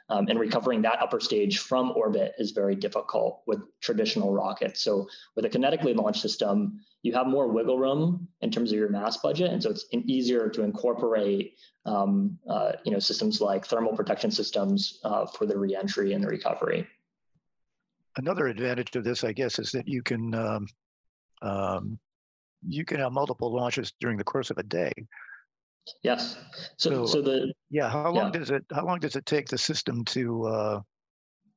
[0.08, 4.82] um, and recovering that upper stage from orbit is very difficult with traditional rockets.
[4.82, 8.88] So with a kinetically launched system, you have more wiggle room in terms of your
[8.88, 11.54] mass budget, and so it's easier to incorporate
[11.84, 16.28] um, uh, you know systems like thermal protection systems uh, for the reentry and the
[16.28, 16.86] recovery
[18.20, 20.66] another advantage of this, I guess, is that you can um,
[21.42, 21.98] um,
[22.66, 24.92] you can have multiple launches during the course of a day.
[26.02, 26.36] Yes.
[26.76, 27.88] So, so, so the yeah.
[27.88, 28.38] How long yeah.
[28.38, 30.80] does it How long does it take the system to uh,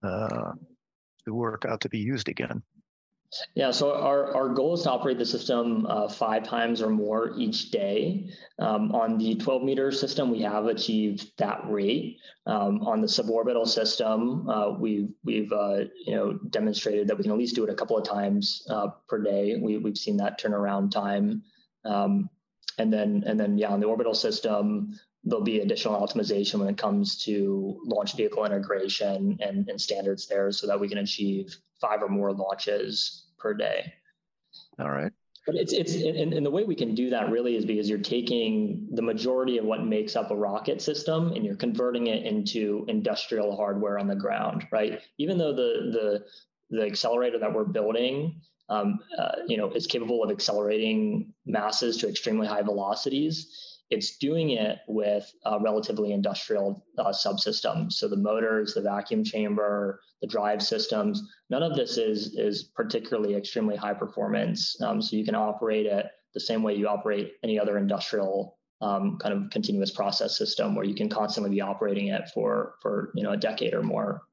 [0.04, 0.52] uh,
[1.26, 2.64] to work out to be used again?
[3.56, 7.34] Yeah, so our, our goal is to operate the system uh, five times or more
[7.38, 8.30] each day.
[8.60, 12.20] Um, on the 12 meter system, we have achieved that rate.
[12.46, 17.32] Um, on the suborbital system, uh, we've we've uh, you know demonstrated that we can
[17.32, 19.58] at least do it a couple of times uh, per day.
[19.62, 21.44] We, we've seen that turnaround time.
[21.86, 22.30] Um,
[22.78, 26.78] and then and then yeah, on the orbital system, there'll be additional optimization when it
[26.78, 32.02] comes to launch vehicle integration and, and standards there so that we can achieve five
[32.02, 33.94] or more launches per day.
[34.80, 35.12] All right.
[35.46, 38.00] But it's it's and, and the way we can do that really is because you're
[38.00, 42.86] taking the majority of what makes up a rocket system and you're converting it into
[42.88, 45.02] industrial hardware on the ground, right?
[45.18, 46.26] Even though the the
[46.78, 52.08] the accelerator that we're building um, uh, you know, is capable of accelerating masses to
[52.08, 57.94] extremely high velocities it's doing it with a relatively industrial uh, subsystems.
[57.94, 63.36] So the motors, the vacuum chamber, the drive systems, none of this is, is particularly
[63.36, 64.76] extremely high performance.
[64.82, 69.18] Um, so you can operate it the same way you operate any other industrial um,
[69.18, 73.24] kind of continuous process system where you can constantly be operating it for, for you
[73.24, 74.24] know, a decade or more.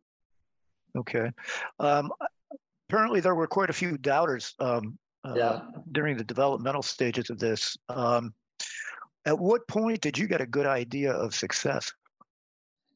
[0.96, 1.30] Okay.
[1.78, 2.10] Um,
[2.88, 5.60] apparently there were quite a few doubters um, uh, yeah.
[5.92, 7.76] during the developmental stages of this.
[7.88, 8.34] Um,
[9.26, 11.92] at what point did you get a good idea of success?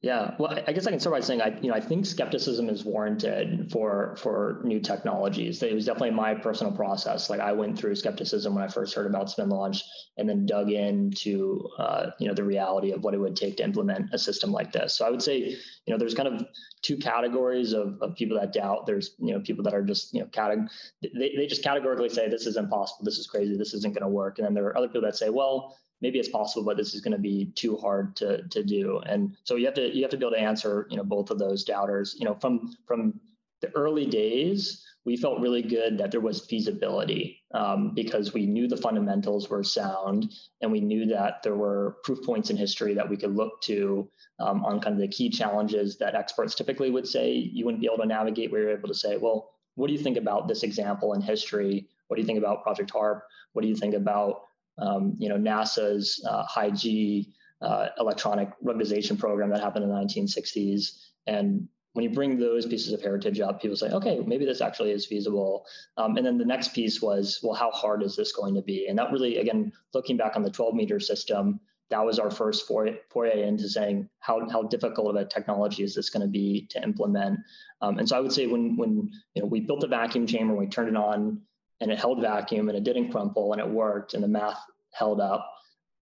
[0.04, 2.68] Yeah, well, I guess I can start by saying I, you know, I think skepticism
[2.68, 5.62] is warranted for for new technologies.
[5.62, 7.30] It was definitely my personal process.
[7.30, 9.82] Like I went through skepticism when I first heard about spin launch,
[10.18, 13.64] and then dug into, uh, you know, the reality of what it would take to
[13.64, 14.92] implement a system like this.
[14.92, 15.58] So I would say, you
[15.88, 16.46] know, there's kind of
[16.82, 18.84] two categories of, of people that doubt.
[18.84, 20.66] There's, you know, people that are just, you know,
[21.00, 24.14] they, they just categorically say this is impossible, this is crazy, this isn't going to
[24.14, 26.94] work, and then there are other people that say, well maybe it's possible, but this
[26.94, 29.00] is going to be too hard to to do.
[29.06, 31.30] And so you have to you have to be able to answer you know both
[31.30, 32.16] of those doubters.
[32.18, 33.20] You know from from
[33.60, 38.66] the early days, we felt really good that there was feasibility um, because we knew
[38.66, 43.08] the fundamentals were sound and we knew that there were proof points in history that
[43.08, 44.08] we could look to
[44.40, 47.86] um, on kind of the key challenges that experts typically would say you wouldn't be
[47.86, 48.50] able to navigate.
[48.50, 51.88] We were able to say, well, what do you think about this example in history?
[52.08, 53.24] What do you think about Project HARP?
[53.52, 54.42] What do you think about
[54.78, 59.96] um, you know, NASA's uh, high G uh, electronic ruggedization program that happened in the
[59.96, 60.98] 1960s.
[61.26, 64.90] And when you bring those pieces of heritage up, people say, okay, maybe this actually
[64.90, 65.64] is feasible.
[65.96, 68.86] Um, and then the next piece was, well, how hard is this going to be?
[68.88, 71.60] And that really, again, looking back on the 12 meter system,
[71.90, 72.98] that was our first foray,
[73.42, 77.38] into saying how, how difficult of a technology is this going to be to implement.
[77.80, 80.54] Um, and so I would say when, when you know, we built the vacuum chamber,
[80.54, 81.42] we turned it on,
[81.80, 84.60] and it held vacuum and it didn't crumple and it worked and the math
[84.92, 85.50] held up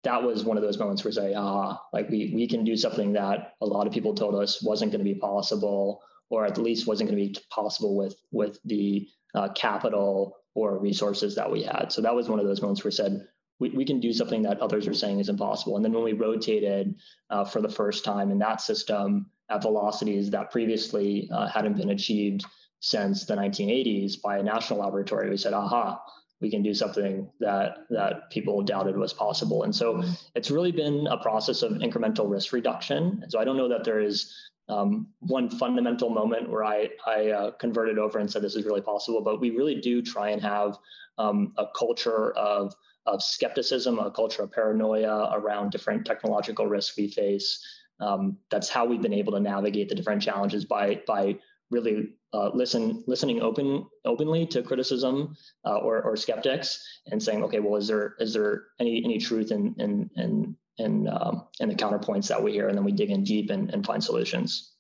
[0.03, 3.13] that was one of those moments where say ah like we we can do something
[3.15, 6.87] that a lot of people told us wasn't going to be possible or at least
[6.87, 11.91] wasn't going to be possible with with the uh, capital or resources that we had.
[11.91, 13.27] So that was one of those moments where we said
[13.59, 15.77] we, we can do something that others are saying is impossible.
[15.77, 16.95] And then when we rotated
[17.31, 21.91] uh, for the first time in that system at velocities that previously uh, hadn't been
[21.91, 22.45] achieved
[22.85, 25.99] since the 1980s by a national laboratory, we said, aha,
[26.43, 29.63] we can do something that that people doubted was possible.
[29.63, 30.03] And so
[30.35, 33.21] it's really been a process of incremental risk reduction.
[33.23, 34.35] And so I don't know that there is
[34.69, 38.83] um, one fundamental moment where I, I uh, converted over and said this is really
[38.83, 40.77] possible, but we really do try and have
[41.17, 42.75] um, a culture of,
[43.07, 47.65] of skepticism, a culture of paranoia around different technological risks we face.
[48.01, 51.39] Um, that's how we've been able to navigate the different challenges by, by
[51.71, 57.61] really uh, listen, listening open, openly to criticism uh, or, or skeptics and saying, okay,
[57.61, 61.75] well, is there, is there any, any truth in, in, in and um, and the
[61.75, 64.73] counterpoints that we hear, and then we dig in deep and, and find solutions.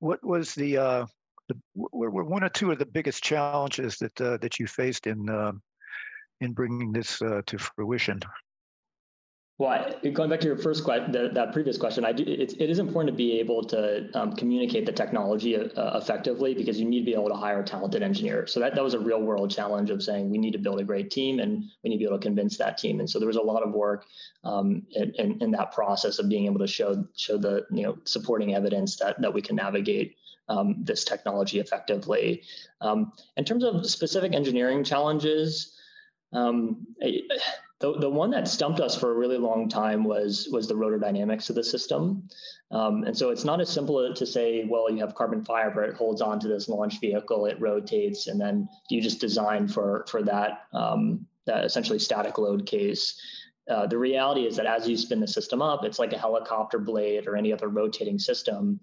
[0.00, 1.06] What was the, uh,
[1.48, 5.06] the were, were one or two of the biggest challenges that uh, that you faced
[5.06, 5.52] in uh,
[6.40, 8.20] in bringing this uh, to fruition?
[9.56, 12.80] Well, going back to your first question, that previous question, I do, it, it is
[12.80, 17.04] important to be able to um, communicate the technology uh, effectively because you need to
[17.04, 18.52] be able to hire talented engineers.
[18.52, 20.84] So that, that was a real world challenge of saying we need to build a
[20.84, 22.98] great team and we need to be able to convince that team.
[22.98, 24.06] And so there was a lot of work
[24.42, 27.96] um, in, in, in, that process of being able to show show the you know
[28.02, 30.16] supporting evidence that that we can navigate
[30.48, 32.42] um, this technology effectively.
[32.80, 35.78] Um, in terms of specific engineering challenges.
[36.32, 36.88] Um,
[37.80, 40.98] the, the one that stumped us for a really long time was was the rotor
[40.98, 42.28] dynamics of the system.
[42.70, 45.94] Um, and so it's not as simple to say, well, you have carbon fiber, it
[45.94, 50.66] holds onto this launch vehicle, it rotates, and then you just design for for that
[50.72, 53.20] um, that essentially static load case.
[53.68, 56.78] Uh, the reality is that as you spin the system up, it's like a helicopter
[56.78, 58.78] blade or any other rotating system.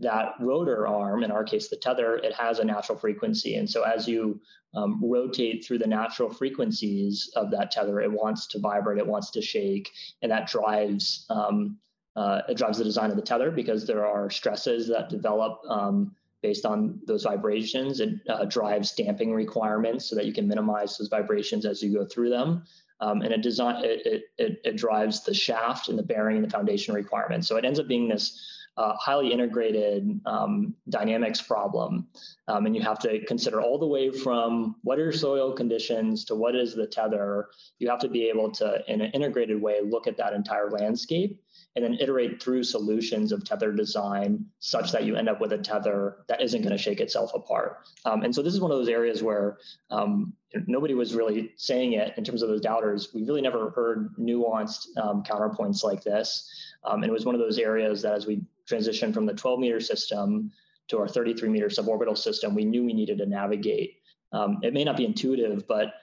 [0.00, 3.56] That rotor arm, in our case, the tether, it has a natural frequency.
[3.56, 4.40] And so as you
[4.74, 8.00] um, rotate through the natural frequencies of that tether.
[8.00, 9.90] It wants to vibrate, it wants to shake,
[10.22, 11.78] and that drives um,
[12.16, 16.14] uh, it drives the design of the tether because there are stresses that develop um,
[16.42, 17.98] based on those vibrations.
[17.98, 22.04] It uh, drives damping requirements so that you can minimize those vibrations as you go
[22.04, 22.62] through them.
[23.00, 26.50] Um, and it design it, it, it drives the shaft and the bearing and the
[26.50, 27.48] foundation requirements.
[27.48, 28.40] So it ends up being this
[28.76, 32.08] uh, highly integrated um, dynamics problem.
[32.48, 36.34] Um, and you have to consider all the way from what are soil conditions to
[36.34, 37.48] what is the tether.
[37.78, 41.40] You have to be able to, in an integrated way, look at that entire landscape
[41.76, 45.58] and then iterate through solutions of tether design such that you end up with a
[45.58, 47.78] tether that isn't going to shake itself apart.
[48.04, 49.58] Um, and so this is one of those areas where
[49.90, 50.34] um,
[50.66, 53.12] nobody was really saying it in terms of those doubters.
[53.12, 56.48] We really never heard nuanced um, counterpoints like this.
[56.84, 59.60] Um, and it was one of those areas that as we transition from the 12
[59.60, 60.50] meter system
[60.88, 63.96] to our 33 meter suborbital system, we knew we needed to navigate.
[64.32, 65.94] Um, it may not be intuitive, but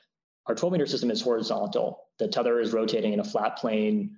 [0.47, 2.07] our 12 meter system is horizontal.
[2.17, 4.17] The tether is rotating in a flat plane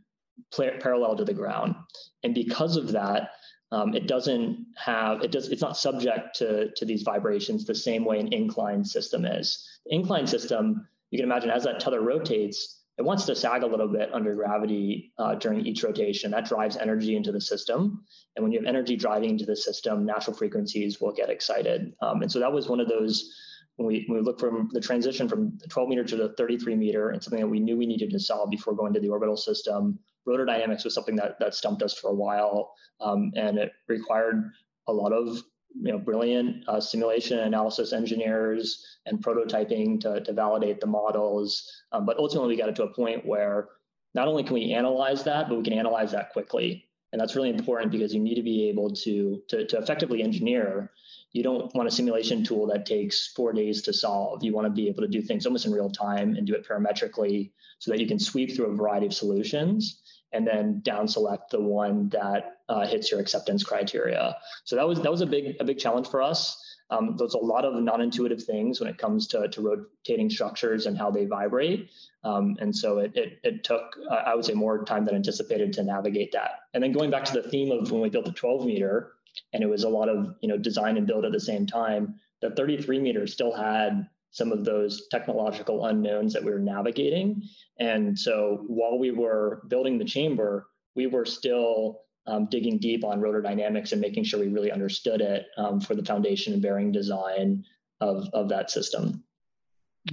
[0.52, 1.76] pl- parallel to the ground.
[2.24, 3.32] And because of that,
[3.72, 8.06] um, it doesn't have, it does, it's not subject to, to these vibrations the same
[8.06, 9.68] way an incline system is.
[9.86, 13.68] The incline system, you can imagine as that tether rotates, it wants to sag a
[13.68, 16.30] little bit under gravity uh, during each rotation.
[16.32, 18.04] That drives energy into the system.
[18.36, 21.94] And when you have energy driving into the system, natural frequencies will get excited.
[22.02, 23.34] Um, and so that was one of those
[23.78, 26.76] when we, when we look from the transition from the 12 meter to the 33
[26.76, 29.38] meter and something that we knew we needed to solve before going to the orbital
[29.38, 29.98] system.
[30.28, 32.74] Rotor dynamics was something that, that stumped us for a while.
[33.02, 34.52] Um, and it required
[34.88, 35.42] a lot of
[35.82, 41.72] you know, brilliant uh, simulation analysis engineers and prototyping to, to validate the models.
[41.92, 43.70] Um, but ultimately, we got it to a point where
[44.14, 46.88] not only can we analyze that, but we can analyze that quickly.
[47.12, 50.92] And that's really important because you need to be able to, to, to effectively engineer.
[51.32, 54.44] You don't want a simulation tool that takes four days to solve.
[54.44, 56.68] You want to be able to do things almost in real time and do it
[56.68, 60.02] parametrically so that you can sweep through a variety of solutions
[60.34, 64.36] and then down select the one that uh, hits your acceptance criteria.
[64.64, 66.60] So that was that was a big a big challenge for us.
[66.90, 70.98] Um, there's a lot of non-intuitive things when it comes to, to rotating structures and
[70.98, 71.90] how they vibrate.
[72.24, 75.74] Um, and so it, it, it took, uh, I would say, more time than anticipated
[75.74, 76.60] to navigate that.
[76.74, 79.14] And then going back to the theme of when we built the 12 meter,
[79.54, 82.20] and it was a lot of you know design and build at the same time,
[82.42, 87.44] the 33 meter still had some of those technological unknowns that we were navigating.
[87.80, 93.22] And so while we were building the chamber, we were still um, digging deep on
[93.22, 96.92] rotor dynamics and making sure we really understood it um, for the foundation and bearing
[96.92, 97.64] design
[98.02, 99.24] of, of that system.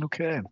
[0.03, 0.43] Okay.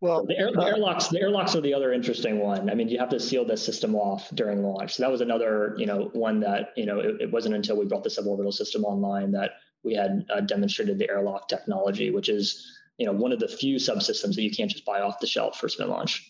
[0.00, 2.70] Well, the, air, the airlocks, the airlocks are the other interesting one.
[2.70, 4.94] I mean, you have to seal the system off during launch.
[4.94, 7.84] So that was another, you know, one that you know it, it wasn't until we
[7.84, 9.52] brought the suborbital system online that
[9.84, 13.76] we had uh, demonstrated the airlock technology, which is you know one of the few
[13.76, 16.20] subsystems that you can't just buy off the shelf for SpinLaunch.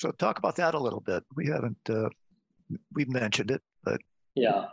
[0.00, 1.24] So talk about that a little bit.
[1.34, 2.08] We haven't uh,
[2.92, 4.00] we've mentioned it, but
[4.34, 4.66] yeah.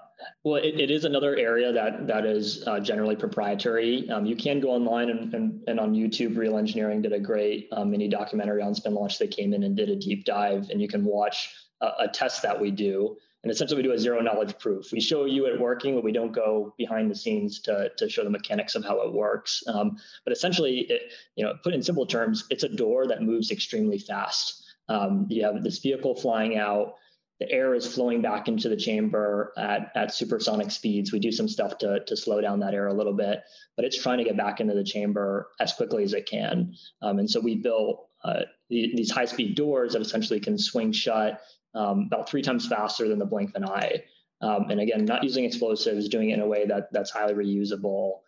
[0.43, 4.09] Well, it, it is another area that that is uh, generally proprietary.
[4.09, 6.35] Um, you can go online and, and, and, on YouTube.
[6.37, 9.19] Real Engineering did a great um, mini documentary on SpinLaunch.
[9.19, 12.41] They came in and did a deep dive, and you can watch a, a test
[12.41, 13.17] that we do.
[13.47, 14.91] And essentially, we do a zero knowledge proof.
[14.91, 18.25] We show you it working, but we don't go behind the scenes to, to show
[18.25, 19.63] the mechanics of how it works.
[19.67, 19.95] Um,
[20.25, 23.99] but essentially, it, you know, put in simple terms, it's a door that moves extremely
[23.99, 24.65] fast.
[24.89, 26.95] Um, you have this vehicle flying out
[27.39, 31.13] the air is flowing back into the chamber at, at supersonic speeds.
[31.13, 33.43] We do some stuff to, to slow down that air a little bit,
[33.77, 36.73] but it's trying to get back into the chamber as quickly as it can.
[37.01, 40.91] Um, and so we built uh, the, these high speed doors that essentially can swing
[40.91, 41.39] shut
[41.77, 44.03] um, about three times faster than the blink of an eye.
[44.41, 48.19] Um, and again, not using explosives, doing it in a way that that's highly reusable.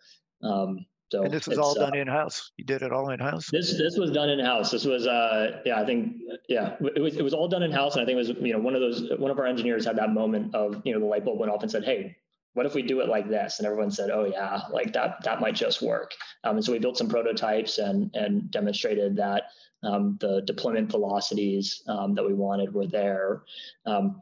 [0.42, 2.52] Um, so and this was all done uh, in house.
[2.56, 3.50] You did it all in house.
[3.50, 4.70] This this was done in house.
[4.70, 6.16] This was uh yeah I think
[6.48, 8.52] yeah it was it was all done in house and I think it was you
[8.52, 11.06] know one of those one of our engineers had that moment of you know the
[11.06, 12.16] light bulb went off and said hey
[12.54, 15.40] what if we do it like this and everyone said oh yeah like that that
[15.40, 16.12] might just work
[16.44, 19.44] um, and so we built some prototypes and and demonstrated that
[19.82, 23.42] um, the deployment velocities um, that we wanted were there.
[23.86, 24.20] Um,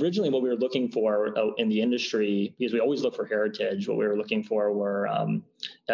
[0.00, 3.26] originally, what we were looking for uh, in the industry, because we always look for
[3.26, 5.44] heritage, what we were looking for were um,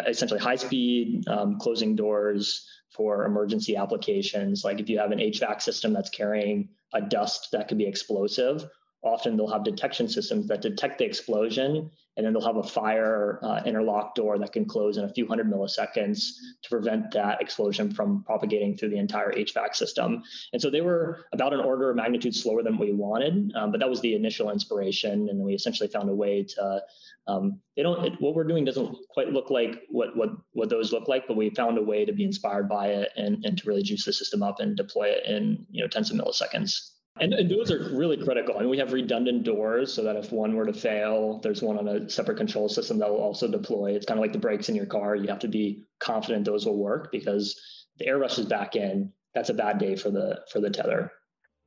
[0.07, 4.63] essentially high speed um, closing doors for emergency applications.
[4.63, 8.65] Like if you have an HVAC system that's carrying a dust that could be explosive,
[9.03, 13.39] often they'll have detection systems that detect the explosion and then they'll have a fire
[13.43, 17.93] uh, interlock door that can close in a few hundred milliseconds to prevent that explosion
[17.93, 20.23] from propagating through the entire HVAC system.
[20.51, 23.79] And so they were about an order of magnitude slower than we wanted, um, but
[23.79, 25.29] that was the initial inspiration.
[25.29, 26.81] And we essentially found a way to.
[27.27, 28.03] Um, they don't.
[28.05, 31.35] It, what we're doing doesn't quite look like what what what those look like, but
[31.35, 34.13] we found a way to be inspired by it and and to really juice the
[34.13, 36.91] system up and deploy it in you know tens of milliseconds.
[37.19, 38.59] And, and, those are really critical.
[38.59, 41.87] And we have redundant doors so that if one were to fail, there's one on
[41.87, 43.91] a separate control system that will also deploy.
[43.91, 45.15] It's kind of like the brakes in your car.
[45.15, 47.59] You have to be confident those will work because
[47.97, 49.11] the air rushes back in.
[49.33, 51.11] That's a bad day for the for the tether.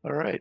[0.05, 0.41] All right.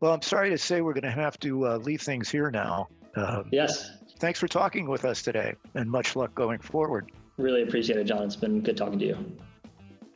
[0.00, 2.88] Well, I'm sorry to say we're going to have to uh, leave things here now.
[3.14, 3.90] Um, yes.
[4.18, 7.10] Thanks for talking with us today, and much luck going forward.
[7.38, 8.24] Really appreciate it, John.
[8.24, 9.36] It's been good talking to you.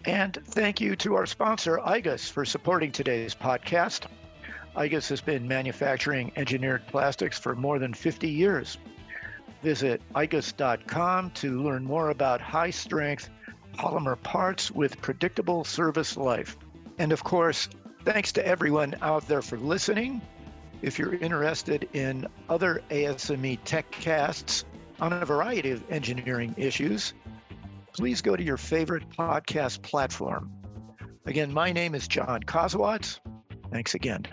[0.06, 4.06] And thank you to our sponsor, IGUS, for supporting today's podcast.
[4.76, 8.78] IGUS has been manufacturing engineered plastics for more than 50 years.
[9.64, 13.30] Visit igus.com to learn more about high strength
[13.74, 16.56] polymer parts with predictable service life.
[16.98, 17.68] And of course,
[18.04, 20.22] thanks to everyone out there for listening.
[20.82, 24.64] If you're interested in other ASME tech casts
[25.00, 27.12] on a variety of engineering issues,
[27.96, 30.52] please go to your favorite podcast platform.
[31.24, 33.20] Again, my name is John Kosowatz.
[33.72, 34.26] Thanks again.